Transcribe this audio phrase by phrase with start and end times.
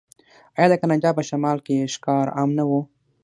[0.57, 2.71] آیا د کاناډا په شمال کې ښکار عام نه و؟